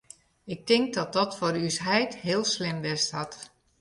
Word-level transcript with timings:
Ik 0.43 0.65
tink 0.67 0.87
dat 0.97 1.09
dat 1.17 1.31
foar 1.39 1.55
ús 1.67 1.77
heit 1.89 2.13
heel 2.25 2.43
slim 2.55 2.77
west 2.87 3.09
hat. 3.17 3.33